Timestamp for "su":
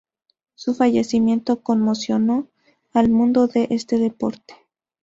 0.55-0.73